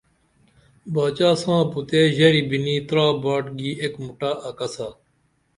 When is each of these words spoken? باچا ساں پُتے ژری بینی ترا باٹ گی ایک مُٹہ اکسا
باچا 0.93 1.29
ساں 1.41 1.61
پُتے 1.71 2.01
ژری 2.15 2.41
بینی 2.49 2.75
ترا 2.87 3.05
باٹ 3.23 3.45
گی 3.57 3.69
ایک 3.81 3.93
مُٹہ 4.03 4.31
اکسا 4.49 4.87